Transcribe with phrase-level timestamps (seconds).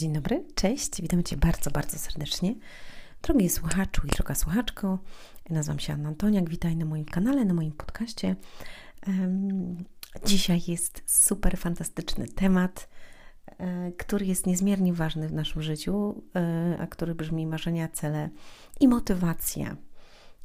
[0.00, 2.54] dzień dobry, cześć, witam Cię bardzo, bardzo serdecznie.
[3.22, 4.98] Drogi słuchaczu i droga słuchaczko,
[5.50, 8.36] nazywam się Anna Antoniak, witaj na moim kanale, na moim podcaście.
[10.26, 12.88] Dzisiaj jest super fantastyczny temat,
[13.46, 18.30] e, który jest niezmiernie ważny w naszym życiu, e, a który brzmi marzenia, cele
[18.80, 19.76] i motywacja.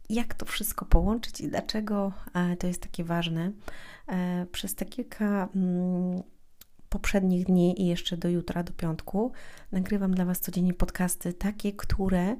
[0.09, 3.51] Jak to wszystko połączyć i dlaczego e, to jest takie ważne?
[4.51, 6.23] Przez te kilka mm,
[6.95, 9.31] poprzednich dni i jeszcze do jutra, do piątku,
[9.71, 12.35] nagrywam dla Was codziennie podcasty, takie, które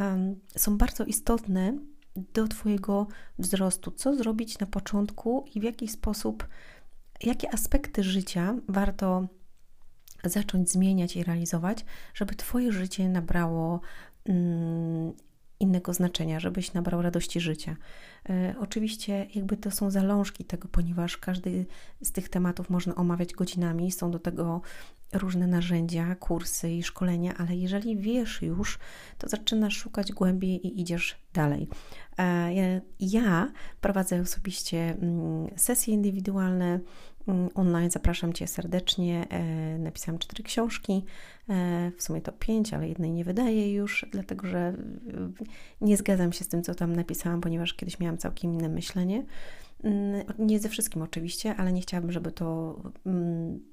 [0.00, 1.78] um, są bardzo istotne
[2.16, 3.06] do Twojego
[3.38, 3.90] wzrostu.
[3.90, 6.48] Co zrobić na początku i w jaki sposób,
[7.22, 9.26] jakie aspekty życia warto
[10.24, 11.84] zacząć zmieniać i realizować,
[12.14, 13.80] żeby Twoje życie nabrało
[14.24, 15.12] mm,
[15.62, 17.76] innego znaczenia, żebyś nabrał radości życia.
[18.30, 21.66] E, oczywiście, jakby to są zalążki tego, ponieważ każdy
[22.02, 24.60] z tych tematów można omawiać godzinami, są do tego
[25.12, 28.78] różne narzędzia, kursy i szkolenia, ale jeżeli wiesz już,
[29.18, 31.68] to zaczynasz szukać głębiej i idziesz dalej.
[32.18, 36.80] E, ja prowadzę osobiście mm, sesje indywidualne
[37.54, 39.26] online, zapraszam Cię serdecznie.
[39.30, 41.04] E, napisałam cztery książki,
[41.48, 44.74] e, w sumie to pięć, ale jednej nie wydaję już, dlatego że
[45.80, 49.24] nie zgadzam się z tym, co tam napisałam, ponieważ kiedyś miałam całkiem inne myślenie.
[49.84, 52.76] Mm, nie ze wszystkim oczywiście, ale nie chciałabym, żeby to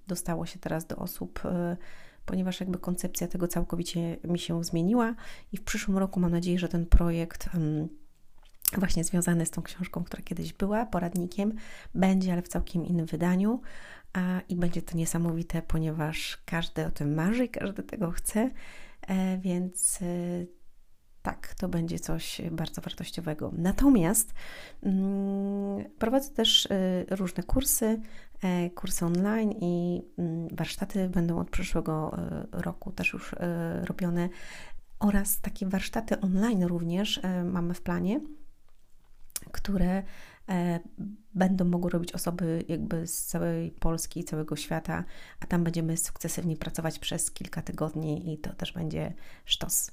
[0.07, 1.41] dostało się teraz do osób,
[2.25, 5.15] ponieważ jakby koncepcja tego całkowicie mi się zmieniła
[5.53, 7.49] i w przyszłym roku mam nadzieję, że ten projekt
[8.77, 11.53] właśnie związany z tą książką, która kiedyś była, poradnikiem,
[11.95, 13.61] będzie, ale w całkiem innym wydaniu.
[14.13, 18.51] A, I będzie to niesamowite, ponieważ każdy o tym marzy i każdy tego chce,
[19.07, 20.05] e, więc e,
[21.21, 23.51] tak, to będzie coś bardzo wartościowego.
[23.57, 24.33] Natomiast
[24.83, 28.01] mm, prowadzę też e, różne kursy,
[28.75, 32.17] kursy online i mm, warsztaty będą od przyszłego
[32.51, 33.35] roku też już
[33.83, 34.29] robione
[34.99, 38.21] oraz takie warsztaty online również mamy w planie
[39.51, 40.03] które
[40.49, 40.79] e,
[41.35, 45.03] będą mogły robić osoby jakby z całej Polski, całego świata,
[45.39, 49.13] a tam będziemy sukcesywnie pracować przez kilka tygodni i to też będzie
[49.45, 49.91] sztos.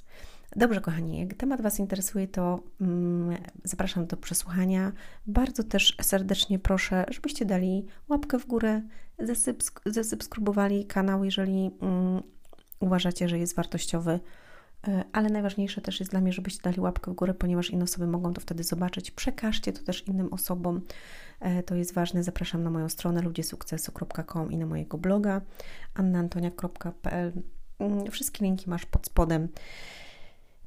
[0.57, 4.93] Dobrze, kochani, jak temat Was interesuje, to mm, zapraszam do przesłuchania.
[5.27, 8.83] Bardzo też serdecznie proszę, żebyście dali łapkę w górę,
[9.87, 12.23] zasubskrybowali kanał, jeżeli mm,
[12.81, 14.21] uważacie, że jest wartościowy
[15.13, 18.35] ale najważniejsze też jest dla mnie, żebyście dali łapkę w górę, ponieważ inne osoby mogą
[18.35, 19.11] to wtedy zobaczyć.
[19.11, 20.81] Przekażcie to też innym osobom.
[21.41, 22.23] E, to jest ważne.
[22.23, 25.41] Zapraszam na moją stronę ludziesukcesu.com i na mojego bloga
[25.95, 27.33] annaantonia.pl.
[27.79, 29.49] Mm, wszystkie linki masz pod spodem.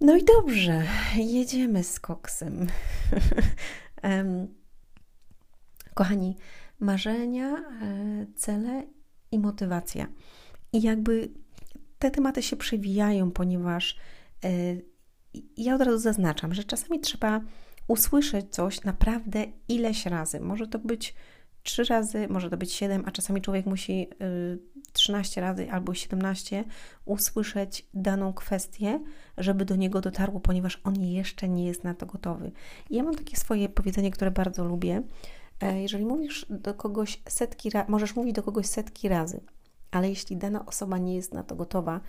[0.01, 0.83] No i dobrze,
[1.15, 2.67] jedziemy z koksem.
[5.93, 6.37] Kochani,
[6.79, 8.83] marzenia, e, cele
[9.31, 10.07] i motywacja.
[10.73, 11.29] I jakby
[11.99, 13.97] te tematy się przewijają, ponieważ
[14.43, 14.85] yy,
[15.57, 17.41] ja od razu zaznaczam, że czasami trzeba
[17.87, 20.39] usłyszeć coś naprawdę ileś razy.
[20.39, 21.15] Może to być
[21.63, 24.59] trzy razy, może to być siedem, a czasami człowiek musi yy,
[24.93, 26.63] 13 razy albo 17
[27.05, 28.99] usłyszeć daną kwestię,
[29.37, 32.51] żeby do niego dotarło, ponieważ on jeszcze nie jest na to gotowy.
[32.89, 35.03] Ja mam takie swoje powiedzenie, które bardzo lubię.
[35.61, 39.41] E, jeżeli mówisz do kogoś setki razy, możesz mówić do kogoś setki razy,
[39.91, 42.01] ale jeśli dana osoba nie jest na to gotowa,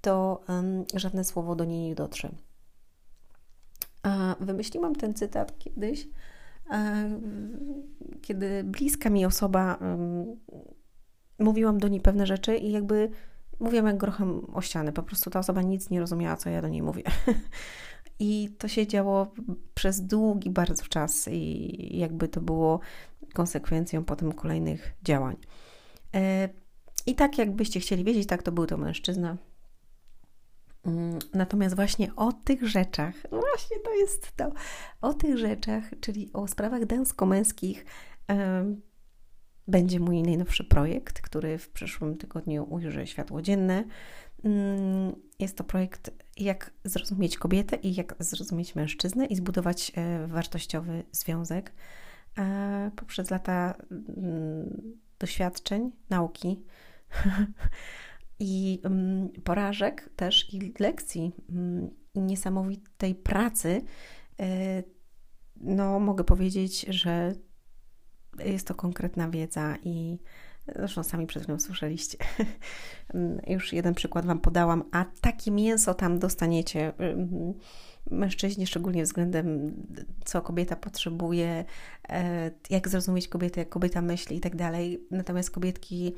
[0.00, 2.30] to um, żadne słowo do niej nie dotrze.
[4.02, 6.08] A wymyśliłam ten cytat kiedyś,
[8.22, 10.36] kiedy bliska mi osoba, um,
[11.38, 13.10] mówiłam do niej pewne rzeczy i jakby
[13.60, 14.92] mówiłam jak grochem o ścianę.
[14.92, 17.02] Po prostu ta osoba nic nie rozumiała, co ja do niej mówię.
[18.18, 19.32] I to się działo
[19.74, 22.80] przez długi bardzo czas i jakby to było
[23.34, 25.36] konsekwencją potem kolejnych działań.
[27.06, 29.36] I tak, jakbyście chcieli wiedzieć, tak to był to mężczyzna.
[30.86, 34.52] Mm, natomiast właśnie o tych rzeczach, właśnie to jest to,
[35.00, 37.84] o tych rzeczach, czyli o sprawach damsko-męskich,
[39.68, 43.84] będzie mój najnowszy projekt, który w przyszłym tygodniu ujrzy światło dzienne.
[44.44, 51.04] Mm, jest to projekt, jak zrozumieć kobietę i jak zrozumieć mężczyznę i zbudować e, wartościowy
[51.12, 51.72] związek
[52.38, 56.64] e, poprzez lata mm, doświadczeń, nauki
[58.38, 63.82] i um, porażek też i lekcji um, i niesamowitej pracy,
[64.40, 64.82] e,
[65.56, 67.32] no mogę powiedzieć, że
[68.38, 70.18] jest to konkretna wiedza i
[70.76, 72.18] zresztą sami przed chwilą słyszeliście.
[73.46, 76.92] Już jeden przykład Wam podałam, a takie mięso tam dostaniecie.
[78.10, 79.74] Mężczyźni, szczególnie względem
[80.24, 81.64] co kobieta potrzebuje,
[82.08, 85.06] e, jak zrozumieć kobietę, jak kobieta myśli i tak dalej.
[85.10, 86.14] Natomiast kobietki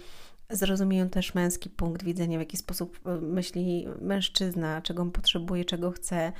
[0.50, 5.90] zrozumieją też męski punkt widzenia, w jaki sposób e, myśli mężczyzna, czego on potrzebuje, czego
[5.90, 6.32] chce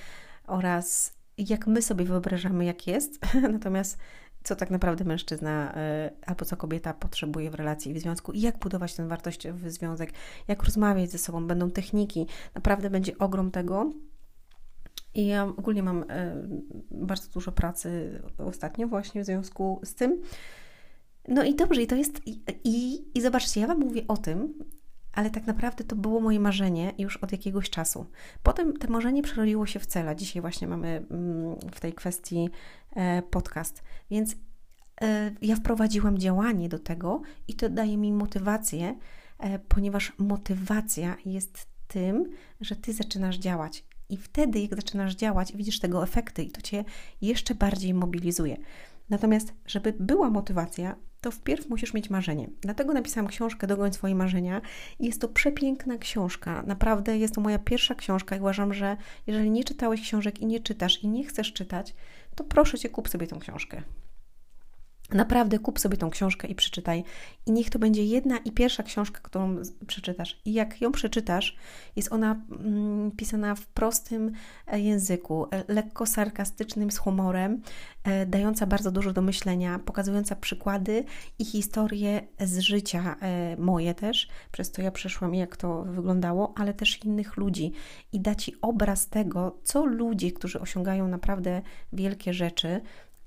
[0.46, 3.20] oraz jak my sobie wyobrażamy, jak jest.
[3.52, 3.98] Natomiast
[4.44, 8.58] co tak naprawdę mężczyzna e, albo co kobieta potrzebuje w relacji, w związku i jak
[8.58, 10.12] budować ten wartościowy związek,
[10.48, 13.92] jak rozmawiać ze sobą, będą techniki, naprawdę będzie ogrom tego.
[15.14, 16.34] I ja ogólnie mam e,
[16.90, 20.22] bardzo dużo pracy ostatnio właśnie w związku z tym.
[21.28, 24.54] No i dobrze, i to jest, i, i, i zobaczcie, ja Wam mówię o tym,
[25.12, 28.06] ale tak naprawdę to było moje marzenie już od jakiegoś czasu.
[28.42, 30.14] Potem to marzenie przerodziło się w cela.
[30.14, 32.48] Dzisiaj właśnie mamy mm, w tej kwestii
[32.96, 34.36] e, podcast, więc
[35.02, 38.98] e, ja wprowadziłam działanie do tego i to daje mi motywację,
[39.38, 42.24] e, ponieważ motywacja jest tym,
[42.60, 43.84] że ty zaczynasz działać.
[44.08, 46.84] I wtedy, jak zaczynasz działać, widzisz tego efekty i to cię
[47.20, 48.56] jeszcze bardziej mobilizuje.
[49.10, 52.48] Natomiast, żeby była motywacja, to wpierw musisz mieć marzenie.
[52.60, 54.60] Dlatego napisałam książkę Dogoń swoje marzenia.
[55.00, 56.62] Jest to przepiękna książka.
[56.66, 58.96] Naprawdę jest to moja pierwsza książka i uważam, że
[59.26, 61.94] jeżeli nie czytałeś książek i nie czytasz i nie chcesz czytać,
[62.34, 63.82] to proszę Cię, kup sobie tą książkę.
[65.10, 67.04] Naprawdę kup sobie tą książkę i przeczytaj.
[67.46, 69.56] I niech to będzie jedna i pierwsza książka, którą
[69.86, 70.40] przeczytasz.
[70.44, 71.56] I jak ją przeczytasz,
[71.96, 74.32] jest ona mm, pisana w prostym
[74.66, 77.62] e, języku, e, lekko sarkastycznym, z humorem,
[78.04, 81.04] e, dająca bardzo dużo do myślenia, pokazująca przykłady
[81.38, 83.16] i historie z życia,
[83.58, 87.72] moje też, przez to ja przeszłam, jak to wyglądało, ale też innych ludzi.
[88.12, 91.62] I da Ci obraz tego, co ludzie, którzy osiągają naprawdę
[91.92, 92.80] wielkie rzeczy,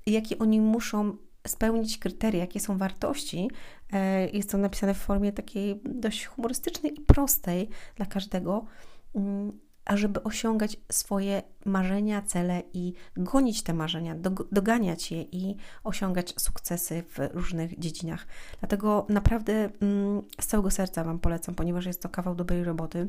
[0.06, 3.50] jakie oni muszą spełnić kryteria, jakie są wartości.
[3.92, 8.64] E, jest to napisane w formie takiej dość humorystycznej i prostej dla każdego,
[9.14, 9.52] mm,
[9.84, 14.14] ażeby osiągać swoje marzenia, cele i gonić te marzenia,
[14.52, 18.26] doganiać je i osiągać sukcesy w różnych dziedzinach.
[18.60, 23.08] Dlatego naprawdę mm, z całego serca Wam polecam, ponieważ jest to kawał dobrej roboty.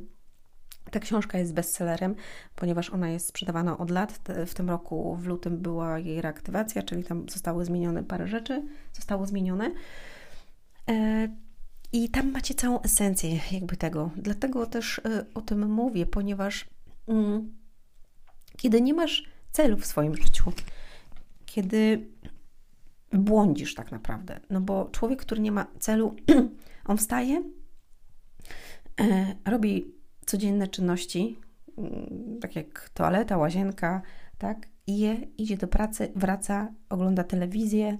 [0.91, 2.15] Ta książka jest bestsellerem,
[2.55, 4.19] ponieważ ona jest sprzedawana od lat.
[4.45, 8.63] W tym roku, w lutym, była jej reaktywacja, czyli tam zostały zmienione parę rzeczy,
[8.93, 9.71] zostało zmienione.
[10.89, 11.27] E,
[11.93, 14.11] I tam macie całą esencję jakby tego.
[14.15, 16.69] Dlatego też e, o tym mówię, ponieważ
[17.07, 17.53] mm,
[18.57, 20.53] kiedy nie masz celu w swoim życiu,
[21.45, 22.07] kiedy
[23.13, 26.15] błądzisz tak naprawdę, no bo człowiek, który nie ma celu,
[26.87, 27.43] on wstaje,
[29.01, 31.39] e, robi codzienne czynności,
[31.77, 34.01] mm, tak jak toaleta, łazienka,
[34.37, 37.97] tak, je, idzie do pracy, wraca, ogląda telewizję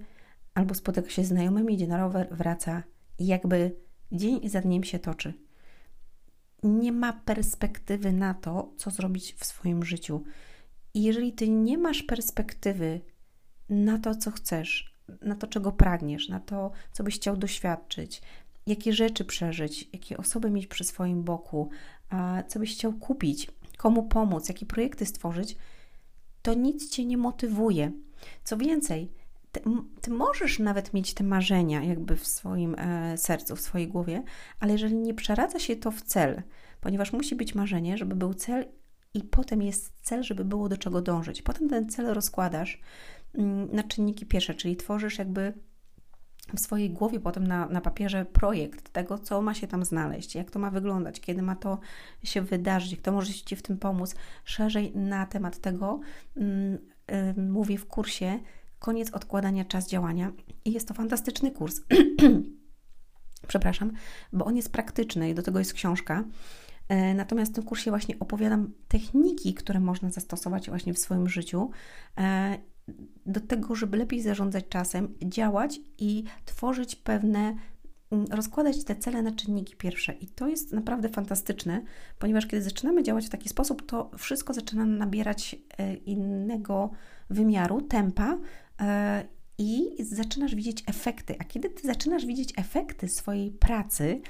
[0.53, 2.83] albo spotyka się z znajomymi, idzie na rower, wraca
[3.19, 3.75] i jakby
[4.12, 5.33] dzień za dniem się toczy.
[6.63, 10.24] Nie ma perspektywy na to, co zrobić w swoim życiu.
[10.94, 13.01] I jeżeli ty nie masz perspektywy
[13.69, 18.21] na to, co chcesz, na to, czego pragniesz, na to, co byś chciał doświadczyć,
[18.67, 21.69] jakie rzeczy przeżyć, jakie osoby mieć przy swoim boku,
[22.47, 25.57] co byś chciał kupić, komu pomóc, jakie projekty stworzyć,
[26.41, 27.91] to nic cię nie motywuje.
[28.43, 29.11] Co więcej,
[29.51, 29.61] ty,
[30.01, 34.23] ty, możesz nawet mieć te marzenia jakby w swoim e, sercu, w swojej głowie,
[34.59, 36.43] ale jeżeli nie przeradza się to w cel,
[36.81, 38.65] ponieważ musi być marzenie, żeby był cel
[39.13, 41.41] i potem jest cel, żeby było do czego dążyć.
[41.41, 42.81] Potem ten cel rozkładasz
[43.33, 45.53] mm, na czynniki pierwsze, czyli tworzysz jakby
[46.55, 50.51] w swojej głowie potem na, na papierze projekt tego, co ma się tam znaleźć, jak
[50.51, 51.79] to ma wyglądać, kiedy ma to
[52.24, 54.15] się wydarzyć, kto może Ci w tym pomóc.
[54.45, 56.00] Szerzej na temat tego
[56.38, 56.77] mm,
[57.38, 58.39] y, mówię w kursie
[58.79, 60.31] Koniec odkładania, czas działania
[60.65, 61.81] i jest to fantastyczny kurs.
[63.48, 63.91] Przepraszam,
[64.33, 66.24] bo on jest praktyczny i do tego jest książka.
[66.89, 71.71] E, natomiast w tym kursie właśnie opowiadam techniki, które można zastosować właśnie w swoim życiu
[72.17, 72.57] e,
[73.25, 77.55] do tego, żeby lepiej zarządzać czasem, działać i tworzyć pewne,
[78.11, 80.13] mm, rozkładać te cele na czynniki pierwsze.
[80.13, 81.81] I to jest naprawdę fantastyczne,
[82.19, 86.91] ponieważ kiedy zaczynamy działać w taki sposób, to wszystko zaczyna nabierać e, innego
[87.29, 88.38] wymiaru, tempa
[88.81, 89.25] e,
[89.57, 91.35] i zaczynasz widzieć efekty.
[91.39, 94.21] A kiedy ty zaczynasz widzieć efekty swojej pracy,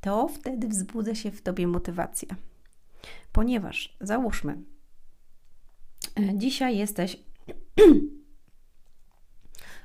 [0.00, 2.28] to wtedy wzbudza się w tobie motywacja.
[3.32, 4.58] Ponieważ załóżmy,
[6.16, 7.16] e, dzisiaj jesteś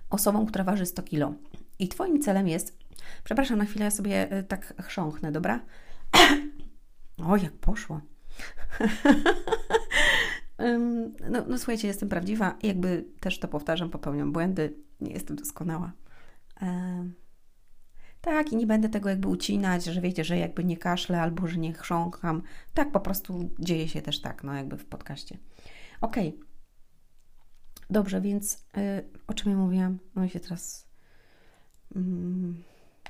[0.09, 1.39] osobą, która waży 100 kg.
[1.79, 2.77] I Twoim celem jest,
[3.23, 5.59] przepraszam, na chwilę ja sobie e, tak chrząknę, dobra?
[7.27, 8.01] o, jak poszło.
[11.29, 15.91] no, no słuchajcie, jestem prawdziwa, jakby też to powtarzam, popełniam błędy, nie jestem doskonała.
[18.21, 21.57] tak, i nie będę tego jakby ucinać, że wiecie, że jakby nie kaszlę albo że
[21.57, 22.41] nie chrząkam.
[22.73, 25.37] Tak, po prostu dzieje się też tak, no jakby w podcaście.
[26.01, 26.48] Okej, okay.
[27.89, 29.99] Dobrze, więc y, o czym ja mówiłam?
[30.15, 30.87] No i się teraz.
[31.95, 32.63] Mm,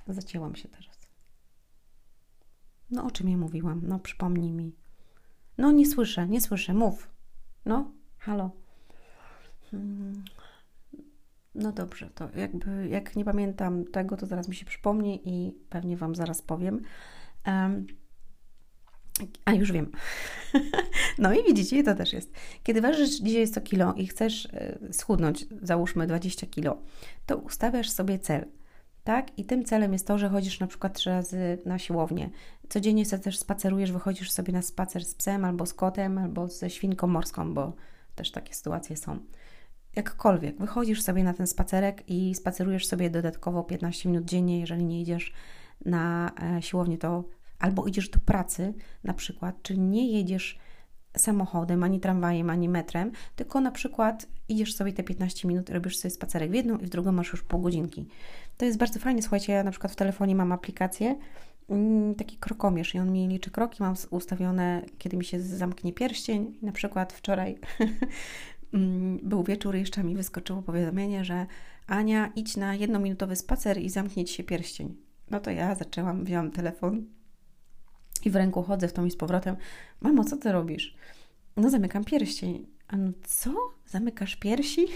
[0.07, 1.09] zacięłam się teraz.
[2.91, 3.81] No o czym ja mówiłam?
[3.83, 4.75] No przypomnij mi.
[5.57, 7.09] No nie słyszę, nie słyszę, mów.
[7.65, 8.51] No, halo.
[9.71, 10.23] Hmm.
[11.55, 15.97] No dobrze, to jakby jak nie pamiętam tego, to zaraz mi się przypomni i pewnie
[15.97, 16.81] Wam zaraz powiem.
[17.47, 17.87] Um,
[19.45, 19.91] a już wiem.
[21.17, 22.31] no i widzicie, to też jest.
[22.63, 26.77] Kiedy ważysz dzisiaj 100 kilo i chcesz e, schudnąć, załóżmy 20 kilo,
[27.25, 28.45] to ustawiasz sobie cel.
[29.03, 29.39] Tak?
[29.39, 32.29] I tym celem jest to, że chodzisz na przykład trzy razy na siłownię.
[32.69, 36.69] Codziennie sobie też spacerujesz, wychodzisz sobie na spacer z psem albo z kotem, albo ze
[36.69, 37.73] świnką morską, bo
[38.15, 39.19] też takie sytuacje są.
[39.95, 45.01] Jakkolwiek, wychodzisz sobie na ten spacerek i spacerujesz sobie dodatkowo 15 minut dziennie, jeżeli nie
[45.01, 45.33] idziesz
[45.85, 47.23] na e, siłownię, to
[47.59, 48.73] albo idziesz do pracy
[49.03, 50.59] na przykład, czyli nie jedziesz
[51.17, 56.11] samochodem, ani tramwajem, ani metrem, tylko na przykład idziesz sobie te 15 minut, robisz sobie
[56.11, 58.07] spacerek w jedną i w drugą masz już pół godzinki.
[58.57, 61.15] To jest bardzo fajnie, słuchajcie, ja na przykład w telefonie mam aplikację,
[61.69, 66.57] mm, taki krokomierz i on mi liczy kroki, mam ustawione, kiedy mi się zamknie pierścień
[66.61, 67.57] na przykład wczoraj
[68.73, 71.45] mm, był wieczór jeszcze mi wyskoczyło powiadomienie, że
[71.87, 74.95] Ania, idź na jednominutowy spacer i zamknie Ci się pierścień.
[75.29, 77.05] No to ja zaczęłam, wziąłam telefon,
[78.25, 79.55] i w ręku chodzę w tą i z powrotem.
[80.01, 80.95] Mamo, co ty robisz?
[81.57, 82.65] No, zamykam pierścień.
[82.87, 83.53] A no co?
[83.85, 84.87] Zamykasz piersi?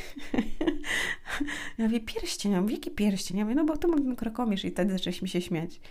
[1.77, 2.51] ja mówię, pierścień.
[2.51, 3.37] Ja mówię, jaki pierścień?
[3.37, 5.81] Ja mówię, no bo to mam krokomierz i wtedy zaczęliśmy się śmiać.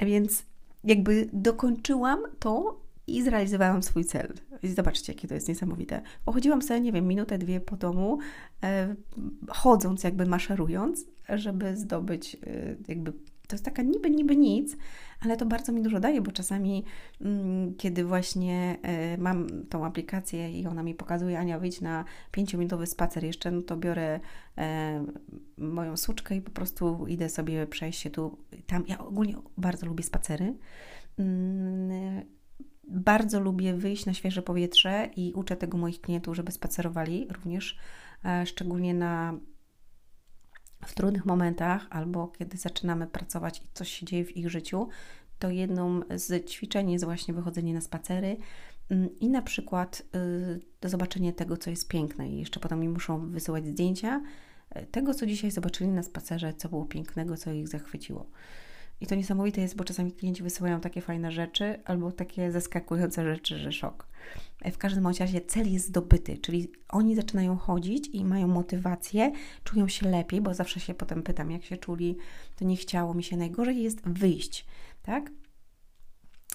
[0.00, 0.42] Więc
[0.84, 4.34] jakby dokończyłam to i zrealizowałam swój cel.
[4.62, 6.02] I zobaczcie, jakie to jest niesamowite.
[6.24, 8.18] Pochodziłam sobie, nie wiem, minutę, dwie po domu,
[8.62, 8.94] e,
[9.48, 13.12] chodząc, jakby maszerując, żeby zdobyć e, jakby
[13.46, 14.76] to jest taka niby, niby nic,
[15.20, 16.84] ale to bardzo mi dużo daje, bo czasami,
[17.20, 18.78] mm, kiedy właśnie
[19.14, 23.62] y, mam tą aplikację i ona mi pokazuje, Ania, wyjdź na pięciominutowy spacer jeszcze, no
[23.62, 24.62] to biorę y,
[25.62, 28.84] moją suczkę i po prostu idę sobie przejść się tu, tam.
[28.88, 30.54] Ja ogólnie bardzo lubię spacery.
[31.20, 32.26] Y,
[32.88, 37.78] bardzo lubię wyjść na świeże powietrze i uczę tego moich klientów, żeby spacerowali również,
[38.24, 39.34] e, szczególnie na
[40.86, 44.88] w trudnych momentach albo kiedy zaczynamy pracować i coś się dzieje w ich życiu,
[45.38, 48.36] to jedną z ćwiczeń jest właśnie wychodzenie na spacery
[48.90, 50.02] mm, i na przykład
[50.84, 52.28] y, zobaczenia tego, co jest piękne.
[52.28, 54.22] I jeszcze potem mi muszą wysyłać zdjęcia
[54.76, 58.26] y, tego, co dzisiaj zobaczyli na spacerze, co było pięknego, co ich zachwyciło.
[59.00, 63.58] I to niesamowite jest, bo czasami klienci wysyłają takie fajne rzeczy albo takie zaskakujące rzeczy,
[63.58, 64.08] że szok.
[64.72, 69.32] W każdym razie cel jest zdobyty, czyli oni zaczynają chodzić i mają motywację,
[69.64, 72.16] czują się lepiej, bo zawsze się potem pytam, jak się czuli,
[72.56, 73.36] to nie chciało mi się.
[73.36, 74.66] Najgorzej jest wyjść,
[75.02, 75.30] tak?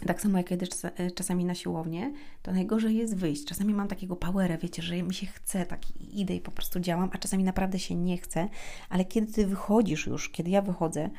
[0.08, 3.46] Tak samo jak jedę e, czasami na siłownię, to najgorzej jest wyjść.
[3.46, 7.10] Czasami mam takiego powera, wiecie, że mi się chce, tak idę i po prostu działam,
[7.14, 8.50] a czasami naprawdę się nie chce,
[8.90, 11.10] ale kiedy ty wychodzisz już, kiedy ja wychodzę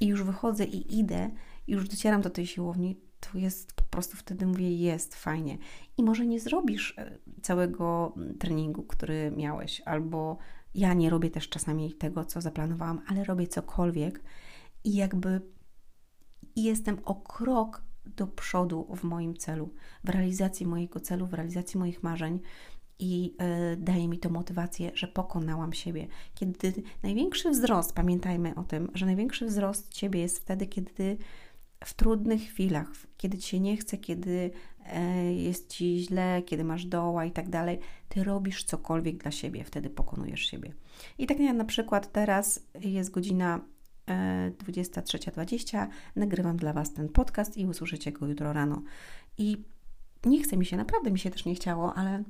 [0.00, 1.30] i już wychodzę i idę,
[1.66, 5.58] i już docieram do tej siłowni, to jest po prostu wtedy mówię, jest fajnie.
[5.96, 10.38] I może nie zrobisz e, całego treningu, który miałeś, albo
[10.74, 14.22] ja nie robię też czasami tego, co zaplanowałam, ale robię cokolwiek
[14.84, 15.40] i jakby
[16.56, 19.70] jestem o krok do przodu w moim celu,
[20.04, 22.40] w realizacji mojego celu, w realizacji moich marzeń
[22.98, 23.34] i
[23.72, 26.06] y, daje mi to motywację, że pokonałam siebie.
[26.34, 26.72] Kiedy
[27.02, 31.16] największy wzrost, pamiętajmy o tym, że największy wzrost ciebie jest wtedy, kiedy
[31.84, 34.50] w trudnych chwilach, kiedy ci się nie chce, kiedy
[34.86, 39.64] e, jest ci źle, kiedy masz doła i tak dalej, ty robisz cokolwiek dla siebie,
[39.64, 40.72] wtedy pokonujesz siebie.
[41.18, 43.60] I tak jak na przykład teraz jest godzina
[44.64, 45.86] 23.20
[46.16, 48.82] nagrywam dla Was ten podcast i usłyszycie go jutro rano.
[49.38, 49.64] I
[50.26, 52.24] nie chce mi się, naprawdę mi się też nie chciało, ale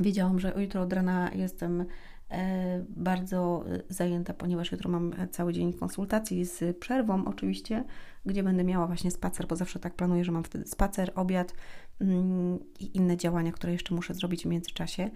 [0.00, 1.84] wiedziałam, że jutro od rana jestem
[2.30, 7.84] e, bardzo zajęta, ponieważ jutro mam cały dzień konsultacji z przerwą oczywiście,
[8.26, 11.54] gdzie będę miała właśnie spacer, bo zawsze tak planuję, że mam wtedy spacer, obiad
[12.00, 15.10] mm, i inne działania, które jeszcze muszę zrobić w międzyczasie.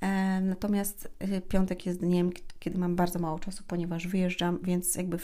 [0.00, 5.18] E, natomiast y, piątek jest dniem, kiedy mam bardzo mało czasu, ponieważ wyjeżdżam, więc jakby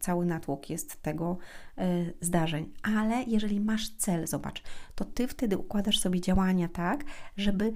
[0.00, 1.38] cały natłok jest tego
[1.78, 2.72] y, zdarzeń.
[2.82, 4.62] Ale jeżeli masz cel, zobacz,
[4.94, 7.04] to ty wtedy układasz sobie działania tak,
[7.36, 7.72] żeby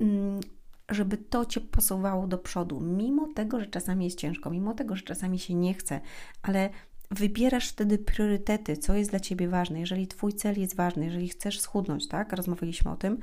[0.00, 0.40] mm,
[0.88, 5.02] żeby to cię posuwało do przodu, mimo tego, że czasami jest ciężko, mimo tego, że
[5.02, 6.00] czasami się nie chce,
[6.42, 6.70] ale
[7.10, 9.80] wybierasz wtedy priorytety, co jest dla Ciebie ważne.
[9.80, 13.18] Jeżeli Twój cel jest ważny, jeżeli chcesz schudnąć, tak, rozmawialiśmy o tym,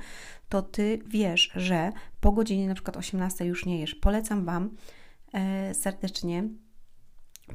[0.48, 3.94] to Ty wiesz, że po godzinie na przykład 18 już nie jesz.
[3.94, 4.76] Polecam Wam
[5.32, 6.48] e, serdecznie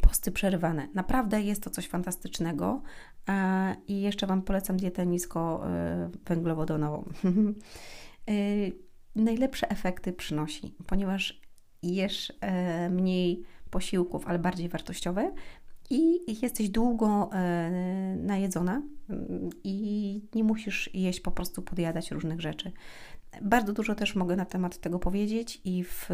[0.01, 0.87] posty przerywane.
[0.93, 2.81] Naprawdę jest to coś fantastycznego
[3.29, 7.05] e, i jeszcze Wam polecam dietę nisko e, węglowodanową.
[8.27, 8.33] e,
[9.15, 11.41] najlepsze efekty przynosi, ponieważ
[11.83, 15.31] jesz e, mniej posiłków, ale bardziej wartościowe,
[15.89, 22.71] i jesteś długo e, najedzona mm, i nie musisz jeść, po prostu podjadać różnych rzeczy.
[23.41, 26.09] Bardzo dużo też mogę na temat tego powiedzieć i w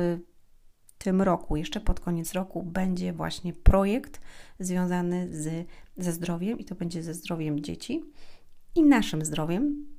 [0.97, 4.21] tym roku, jeszcze pod koniec roku, będzie właśnie projekt
[4.59, 5.67] związany z,
[5.97, 8.03] ze zdrowiem i to będzie ze zdrowiem dzieci
[8.75, 9.94] i naszym zdrowiem,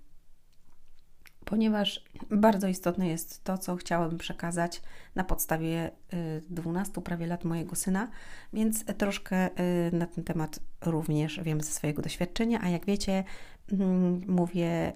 [1.47, 4.83] ponieważ bardzo istotne jest to, co chciałabym przekazać
[5.15, 5.91] na podstawie
[6.51, 8.09] 12 y, prawie lat mojego syna,
[8.53, 13.25] więc troszkę y, na ten temat również wiem ze swojego doświadczenia, a jak wiecie,
[13.73, 14.93] mm, mówię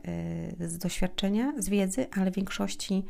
[0.61, 3.05] y, z doświadczenia, z wiedzy, ale w większości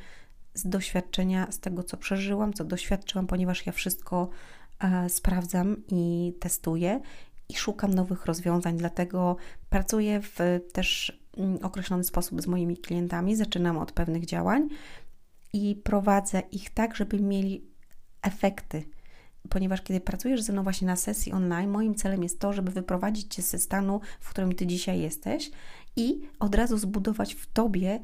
[0.54, 4.28] z doświadczenia, z tego, co przeżyłam, co doświadczyłam, ponieważ ja wszystko
[4.80, 7.00] e, sprawdzam i testuję
[7.48, 9.36] i szukam nowych rozwiązań, dlatego
[9.70, 10.38] pracuję w
[10.72, 11.19] też
[11.62, 13.36] określony sposób z moimi klientami.
[13.36, 14.68] Zaczynam od pewnych działań
[15.52, 17.64] i prowadzę ich tak, żeby mieli
[18.22, 18.84] efekty.
[19.48, 23.34] Ponieważ kiedy pracujesz ze mną właśnie na sesji online, moim celem jest to, żeby wyprowadzić
[23.34, 25.50] cię ze stanu, w którym ty dzisiaj jesteś
[25.96, 28.00] i od razu zbudować w tobie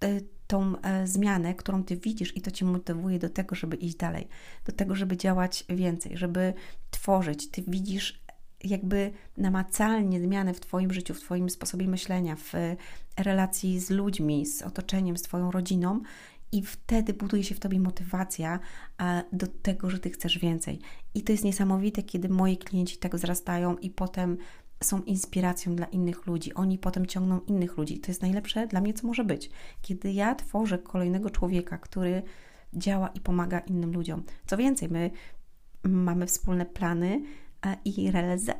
[0.00, 3.96] e, tą e, zmianę, którą ty widzisz, i to cię motywuje do tego, żeby iść
[3.96, 4.28] dalej,
[4.64, 6.54] do tego, żeby działać więcej, żeby
[6.90, 7.50] tworzyć.
[7.50, 8.25] Ty widzisz
[8.70, 12.52] jakby namacalnie zmianę w Twoim życiu, w Twoim sposobie myślenia, w
[13.16, 16.00] relacji z ludźmi, z otoczeniem, z Twoją rodziną.
[16.52, 18.60] I wtedy buduje się w tobie motywacja
[19.32, 20.78] do tego, że ty chcesz więcej.
[21.14, 24.36] I to jest niesamowite, kiedy moi klienci tak wzrastają i potem
[24.84, 26.54] są inspiracją dla innych ludzi.
[26.54, 28.00] Oni potem ciągną innych ludzi.
[28.00, 29.50] To jest najlepsze dla mnie, co może być.
[29.82, 32.22] Kiedy ja tworzę kolejnego człowieka, który
[32.74, 34.22] działa i pomaga innym ludziom.
[34.46, 35.10] Co więcej, my
[35.84, 37.20] mamy wspólne plany e,
[37.84, 38.10] i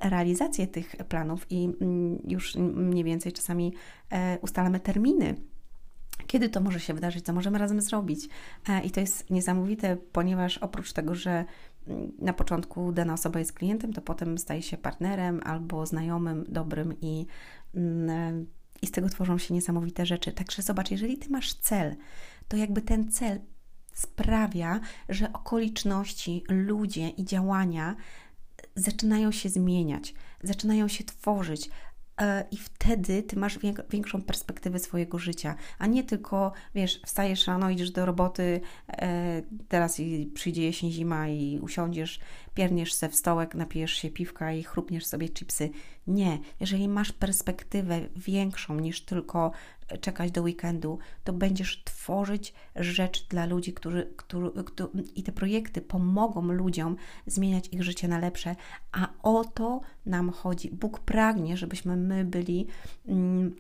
[0.01, 3.75] realizację tych planów, i mm, już mniej więcej czasami
[4.11, 5.35] e, ustalamy terminy
[6.27, 8.29] kiedy to może się wydarzyć, co możemy razem zrobić.
[8.69, 11.45] E, I to jest niesamowite, ponieważ oprócz tego, że
[12.19, 17.27] na początku dana osoba jest klientem, to potem staje się partnerem albo znajomym, dobrym i,
[17.75, 18.47] mm,
[18.83, 20.33] i z tego tworzą się niesamowite rzeczy.
[20.33, 21.97] Także zobacz, jeżeli ty masz cel,
[22.49, 23.41] to jakby ten cel
[23.93, 27.97] sprawia, że okoliczności, ludzie i działania
[28.77, 31.71] zaczynają się zmieniać, zaczynają się tworzyć,
[32.21, 33.59] E, i wtedy ty masz
[33.91, 40.01] większą perspektywę swojego życia, a nie tylko, wiesz, wstajesz rano, idziesz do roboty, e, teraz
[40.35, 42.21] przyjdzie jesień, zima i usiądziesz,
[42.55, 45.71] pierniesz se w stołek, napijesz się piwka i chrupniesz sobie chipsy.
[46.07, 49.53] Nie, jeżeli masz perspektywę większą niż tylko
[50.01, 55.81] czekać do weekendu, to będziesz tworzyć rzecz dla ludzi, którzy, którzy, którzy, i te projekty
[55.81, 56.97] pomogą ludziom
[57.27, 58.57] zmieniać ich życie na lepsze,
[58.93, 60.71] a o to nam chodzi.
[60.71, 62.67] Bóg pragnie, żebyśmy my byli.
[63.09, 63.57] Mm,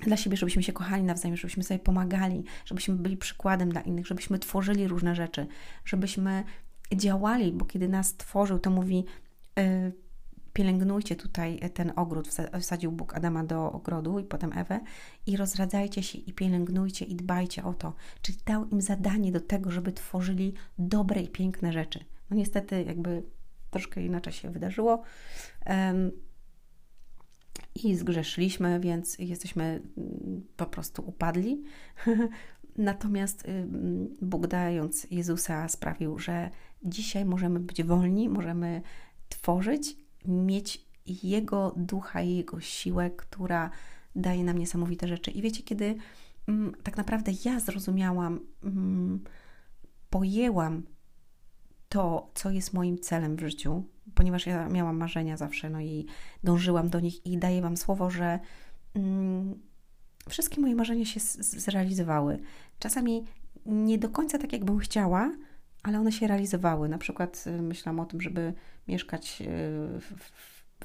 [0.00, 4.38] dla siebie, żebyśmy się kochali nawzajem, żebyśmy sobie pomagali, żebyśmy byli przykładem dla innych, żebyśmy
[4.38, 5.46] tworzyli różne rzeczy,
[5.84, 6.44] żebyśmy
[6.94, 9.04] działali, bo kiedy nas tworzył, to mówi:
[9.56, 9.92] yy,
[10.56, 12.28] pielęgnujcie tutaj ten ogród,
[12.60, 14.80] wsadził Bóg Adama do ogrodu i potem Ewę
[15.26, 17.94] i rozradzajcie się i pielęgnujcie i dbajcie o to.
[18.22, 22.04] Czyli dał im zadanie do tego, żeby tworzyli dobre i piękne rzeczy.
[22.30, 23.22] No niestety jakby
[23.70, 25.02] troszkę inaczej się wydarzyło.
[25.66, 26.10] Um,
[27.74, 31.64] i zgrzeszyliśmy, więc jesteśmy mm, po prostu upadli.
[32.76, 33.46] Natomiast
[34.22, 36.50] Bóg dając Jezusa sprawił, że
[36.82, 38.82] dzisiaj możemy być wolni, możemy
[39.28, 43.70] tworzyć mieć Jego ducha i Jego siłę, która
[44.16, 45.30] daje nam niesamowite rzeczy.
[45.30, 45.94] I wiecie, kiedy
[46.48, 49.24] mm, tak naprawdę ja zrozumiałam, mm,
[50.10, 50.82] pojęłam
[51.88, 53.84] to, co jest moim celem w życiu,
[54.14, 56.06] ponieważ ja miałam marzenia zawsze, no i
[56.44, 58.40] dążyłam do nich i daję Wam słowo, że
[58.94, 59.60] mm,
[60.28, 62.38] wszystkie moje marzenia się zrealizowały.
[62.78, 63.24] Czasami
[63.66, 65.32] nie do końca tak, jakbym chciała,
[65.86, 66.88] ale one się realizowały.
[66.88, 68.54] Na przykład y, myślałam o tym, żeby
[68.88, 69.44] mieszkać y,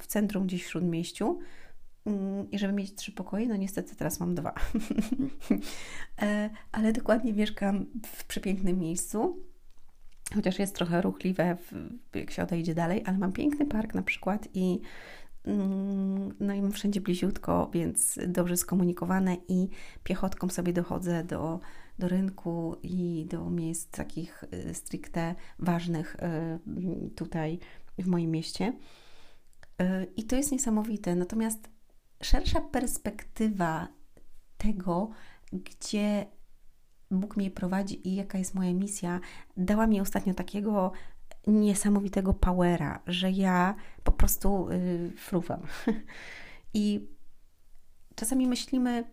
[0.00, 1.38] w, centrum, gdzieś w śródmieściu
[2.06, 3.46] mm, i żeby mieć trzy pokoje.
[3.46, 4.54] No niestety teraz mam dwa.
[6.22, 9.44] E, ale dokładnie mieszkam w przepięknym miejscu.
[10.34, 11.56] Chociaż jest trochę ruchliwe,
[12.14, 14.80] jak się odejdzie dalej, ale mam piękny park na przykład i
[15.44, 19.68] mm, no i mam wszędzie bliziutko, więc dobrze skomunikowane i
[20.04, 21.60] piechotką sobie dochodzę do
[22.02, 26.16] do rynku i do miejsc takich y, stricte ważnych
[27.06, 27.58] y, tutaj
[27.98, 28.72] w moim mieście.
[29.82, 31.14] Y, I to jest niesamowite.
[31.16, 31.68] Natomiast
[32.22, 33.88] szersza perspektywa
[34.58, 35.10] tego,
[35.52, 36.26] gdzie
[37.10, 39.20] Bóg mnie prowadzi i jaka jest moja misja,
[39.56, 40.92] dała mi ostatnio takiego
[41.46, 44.68] niesamowitego powera, że ja po prostu
[45.16, 45.60] fruwam.
[46.74, 47.08] I
[48.14, 49.04] czasami myślimy,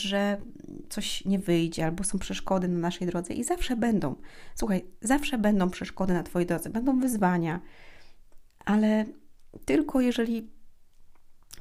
[0.00, 0.40] że
[0.88, 4.14] coś nie wyjdzie, albo są przeszkody na naszej drodze i zawsze będą.
[4.54, 7.60] Słuchaj, zawsze będą przeszkody na Twojej drodze, będą wyzwania,
[8.64, 9.04] ale
[9.64, 10.50] tylko jeżeli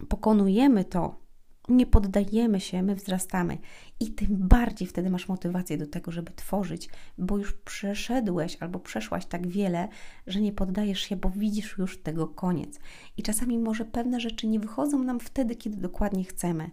[0.10, 1.24] pokonujemy to,
[1.70, 3.58] nie poddajemy się, my wzrastamy.
[4.00, 9.26] I tym bardziej wtedy masz motywację do tego, żeby tworzyć, bo już przeszedłeś albo przeszłaś
[9.26, 9.88] tak wiele,
[10.28, 12.80] że nie poddajesz się, bo widzisz już tego koniec.
[13.18, 16.72] I czasami może pewne rzeczy nie wychodzą nam wtedy, kiedy dokładnie chcemy,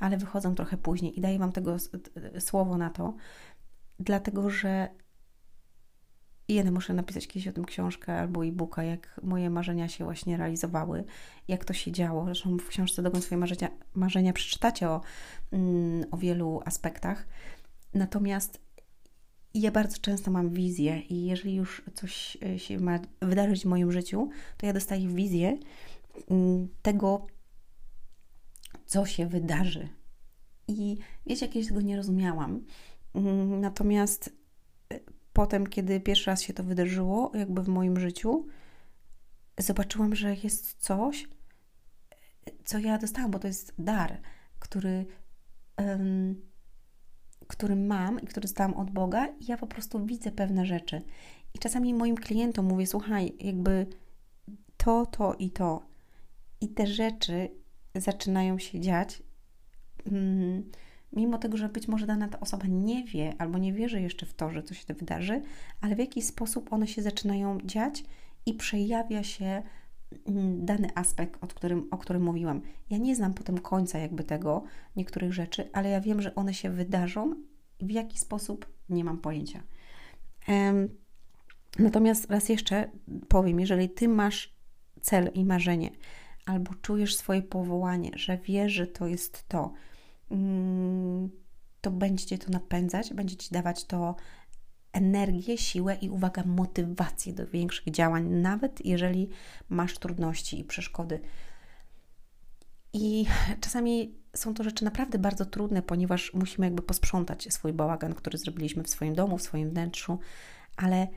[0.00, 1.18] ale wychodzą trochę później.
[1.18, 1.76] I daję Wam tego
[2.38, 3.14] słowo na to,
[3.98, 4.88] dlatego że
[6.48, 11.04] jeden muszę napisać kiedyś o tym książkę albo e-booka, jak moje marzenia się właśnie realizowały,
[11.48, 12.24] jak to się działo.
[12.24, 15.00] Zresztą w książce Dogon swoje marzenia, marzenia przeczytacie o,
[15.52, 17.26] mm, o wielu aspektach.
[17.94, 18.60] Natomiast
[19.54, 23.92] ja bardzo często mam wizję i jeżeli już coś e, się ma wydarzyć w moim
[23.92, 25.58] życiu, to ja dostaję wizję
[26.30, 27.26] mm, tego,
[28.90, 29.88] co się wydarzy.
[30.68, 32.64] I wiecie, jakieś tego nie rozumiałam.
[33.14, 34.36] Mm, natomiast
[35.32, 38.46] potem, kiedy pierwszy raz się to wydarzyło, jakby w moim życiu,
[39.58, 41.28] zobaczyłam, że jest coś,
[42.64, 44.20] co ja dostałam, bo to jest dar,
[44.58, 45.06] który,
[45.78, 46.40] um,
[47.46, 51.02] który mam i który dostałam od Boga, i ja po prostu widzę pewne rzeczy.
[51.54, 53.86] I czasami moim klientom mówię: Słuchaj, jakby
[54.76, 55.86] to, to i to.
[56.60, 57.60] I te rzeczy
[57.94, 59.22] zaczynają się dziać.
[60.06, 60.70] Um,
[61.12, 64.34] mimo tego, że być może dana ta osoba nie wie albo nie wierzy jeszcze w
[64.34, 65.42] to, że coś się wydarzy,
[65.80, 68.04] ale w jakiś sposób one się zaczynają dziać
[68.46, 69.62] i przejawia się
[70.26, 72.60] mm, dany aspekt, o którym, o którym mówiłam.
[72.90, 74.64] Ja nie znam potem końca jakby tego,
[74.96, 77.34] niektórych rzeczy, ale ja wiem, że one się wydarzą
[77.78, 79.62] i w jaki sposób nie mam pojęcia.
[81.78, 82.90] Natomiast raz jeszcze
[83.28, 84.54] powiem, jeżeli Ty masz
[85.00, 85.90] cel i marzenie,
[86.50, 89.72] albo czujesz swoje powołanie, że wiesz, że to jest to,
[90.30, 91.30] Mm,
[91.80, 94.16] to będzie Cię to napędzać, będzie Ci dawać to
[94.92, 99.28] energię, siłę i uwaga, motywację do większych działań, nawet jeżeli
[99.68, 101.20] masz trudności i przeszkody.
[102.92, 103.26] I
[103.60, 108.82] czasami są to rzeczy naprawdę bardzo trudne, ponieważ musimy jakby posprzątać swój bałagan, który zrobiliśmy
[108.82, 110.18] w swoim domu, w swoim wnętrzu,
[110.76, 111.08] ale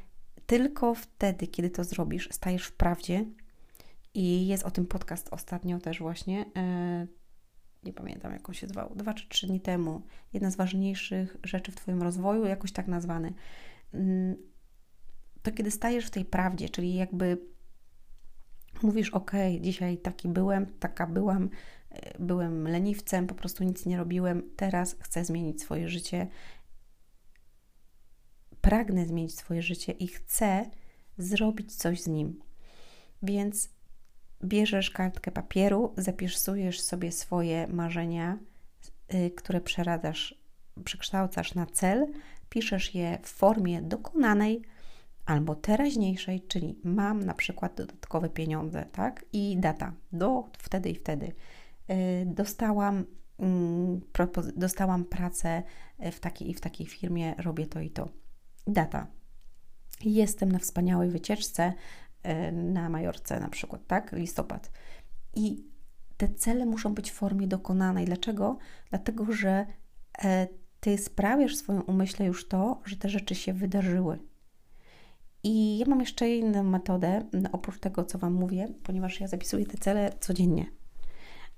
[0.46, 3.26] tylko wtedy, kiedy to zrobisz, stajesz w prawdzie.
[4.14, 6.46] I jest o tym podcast ostatnio też właśnie.
[6.56, 7.08] E,
[7.84, 10.02] nie pamiętam jak on się zwał, dwa czy trzy dni temu,
[10.34, 13.34] jedna z ważniejszych rzeczy w Twoim rozwoju, jakoś tak nazwany,
[13.94, 14.36] mm,
[15.42, 17.38] to kiedy stajesz w tej prawdzie, czyli jakby
[18.84, 21.50] mówisz, ok, dzisiaj taki byłem, taka byłam,
[21.90, 26.28] e, byłem leniwcem, po prostu nic nie robiłem, teraz chcę zmienić swoje życie,
[28.62, 30.70] pragnę zmienić swoje życie i chcę
[31.18, 32.40] zrobić coś z nim.
[33.24, 33.73] Więc
[34.44, 38.38] bierzesz kartkę papieru, zapisujesz sobie swoje marzenia,
[39.14, 40.36] y, które przeradzasz,
[40.86, 42.08] przekształcasz na cel,
[42.50, 44.62] piszesz je w formie dokonanej
[45.26, 49.26] albo teraźniejszej, czyli mam na przykład dodatkowe pieniądze, tak?
[49.34, 51.26] I data do wtedy i wtedy.
[51.26, 53.06] Y, dostałam,
[53.40, 54.02] mm,
[54.56, 55.64] dostałam pracę
[56.12, 58.10] w takiej i w takiej firmie, robię to i to.
[58.68, 59.08] Data.
[60.06, 61.74] Jestem na wspaniałej wycieczce,
[62.52, 64.12] na Majorce na przykład, tak?
[64.12, 64.72] Listopad.
[65.36, 65.66] I
[66.18, 68.06] te cele muszą być w formie dokonanej.
[68.06, 68.58] Dlaczego?
[68.90, 69.66] Dlatego, że
[70.24, 70.48] e,
[70.80, 74.20] ty sprawiasz w swoim umyśle już to, że te rzeczy się wydarzyły.
[75.44, 79.78] I ja mam jeszcze inną metodę, oprócz tego, co Wam mówię, ponieważ ja zapisuję te
[79.78, 80.66] cele codziennie.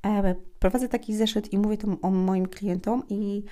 [0.06, 3.44] E, prowadzę taki zeszyt i mówię to o moim klientom i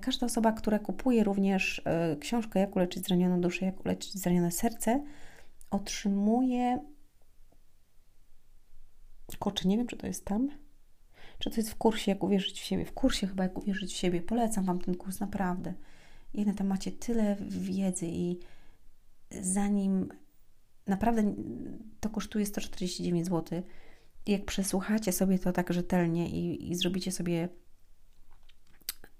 [0.00, 1.82] każda osoba, która kupuje również
[2.20, 5.04] książkę Jak uleczyć zranioną duszę, jak uleczyć zranione serce,
[5.74, 6.80] otrzymuje.
[9.38, 10.48] Kurczę, nie wiem, czy to jest tam,
[11.38, 12.84] czy to jest w kursie, jak uwierzyć w siebie.
[12.84, 14.22] W kursie chyba, jak uwierzyć w siebie.
[14.22, 15.74] Polecam Wam ten kurs, naprawdę.
[16.34, 18.38] I na macie tyle wiedzy i
[19.40, 20.08] zanim
[20.86, 21.34] naprawdę
[22.00, 23.62] to kosztuje 149 zł,
[24.26, 27.48] jak przesłuchacie sobie to tak rzetelnie i, i zrobicie sobie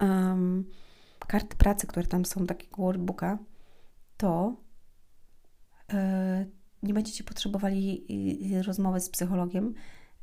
[0.00, 0.70] um,
[1.18, 3.38] karty pracy, które tam są, takiego workbooka,
[4.16, 4.56] to
[6.85, 8.07] nie będziecie potrzebowali
[8.66, 9.75] rozmowy z psychologiem,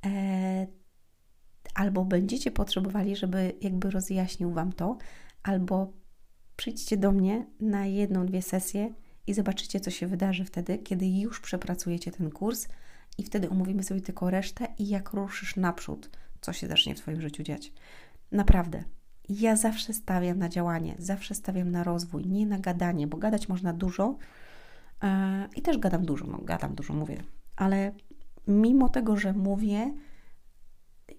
[0.06, 0.68] e,
[1.76, 4.98] albo będziecie potrzebowali, żeby jakby rozjaśnił Wam to,
[5.44, 5.94] albo
[6.56, 8.94] przyjdźcie do mnie na jedną, dwie sesje
[9.28, 12.68] i zobaczycie, co się wydarzy wtedy, kiedy już przepracujecie ten kurs
[13.18, 16.10] i wtedy omówimy sobie tylko resztę i jak ruszysz naprzód,
[16.42, 17.74] co się zacznie w Twoim życiu dziać.
[18.32, 18.84] Naprawdę.
[19.30, 23.74] Ja zawsze stawiam na działanie, zawsze stawiam na rozwój, nie na gadanie, bo gadać można
[23.74, 24.51] dużo, E,
[25.56, 27.24] I też gadam dużo, no gadam dużo, mówię,
[27.56, 27.92] ale
[28.48, 29.94] mimo tego, że mówię,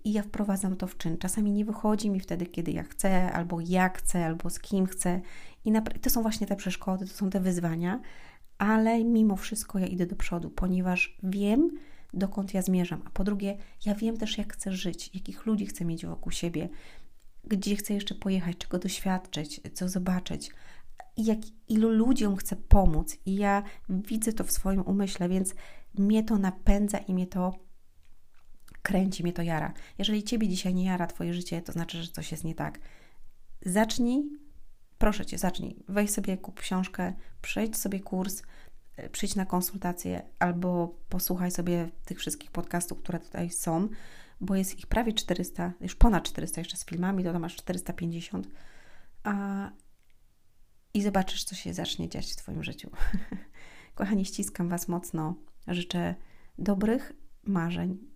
[0.04, 1.18] ja wprowadzam to w czyn.
[1.18, 5.20] Czasami nie wychodzi mi wtedy, kiedy ja chcę, albo jak chcę, albo z kim chcę.
[5.64, 8.00] I to są właśnie te przeszkody, to są te wyzwania,
[8.58, 11.70] ale mimo wszystko ja idę do przodu, ponieważ wiem,
[12.14, 15.84] dokąd ja zmierzam, a po drugie, ja wiem też, jak chcę żyć, jakich ludzi chcę
[15.84, 16.68] mieć wokół siebie,
[17.44, 20.50] gdzie chcę jeszcze pojechać, czego doświadczyć, co zobaczyć,
[21.16, 23.16] i jak ilu ludziom chcę pomóc.
[23.26, 25.54] I ja widzę to w swoim umyśle, więc
[25.94, 27.52] mnie to napędza i mnie to
[28.82, 29.72] kręci, mnie to jara.
[29.98, 32.80] Jeżeli Ciebie dzisiaj nie jara Twoje życie, to znaczy, że coś jest nie tak.
[33.66, 34.30] Zacznij,
[34.98, 35.76] proszę Cię, zacznij.
[35.88, 38.42] Weź sobie, kup książkę, przejdź sobie kurs,
[38.96, 43.88] e, przyjdź na konsultację albo posłuchaj sobie tych wszystkich podcastów, które tutaj są,
[44.40, 48.48] bo jest ich prawie 400, już ponad 400 jeszcze z filmami, to tam masz 450.
[49.24, 49.70] A,
[50.94, 52.90] I zobaczysz, co się zacznie dziać w Twoim życiu.
[53.94, 55.34] Kochani, ściskam Was mocno.
[55.68, 56.14] Życzę
[56.58, 58.12] dobrych marzeń,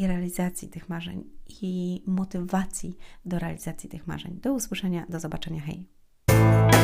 [0.00, 1.24] i realizacji tych marzeń
[1.62, 4.40] i motywacji do realizacji tych marzeń.
[4.42, 5.60] Do usłyszenia, do zobaczenia.
[5.60, 6.79] Hej!